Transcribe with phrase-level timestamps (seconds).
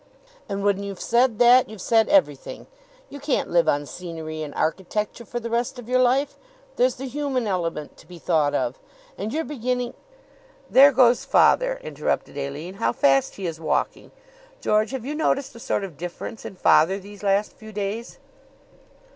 [0.49, 2.65] "And when you've said that you've said everything.
[3.09, 6.39] You can't live on scenery and architecture for the rest of your life.
[6.75, 8.79] There's the human element to be thought of.
[9.15, 9.93] And you're beginning"
[10.75, 12.79] "There goes father," interrupted Aline.
[12.81, 14.09] "How fast he is walking!
[14.59, 18.17] George, have you noticed a sort of difference in father these last few days?"